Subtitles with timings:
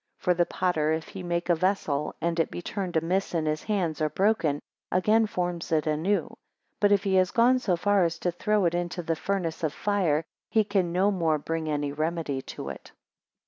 [0.17, 3.61] For the potter if he make a vessel, and it be turned amiss in his
[3.61, 4.59] hands, or broken,
[4.91, 6.33] again forms it anew;
[6.79, 9.73] but if he has gone so far as to throw it into the furnace of
[9.73, 12.91] fire, he can no more bring any remedy to it.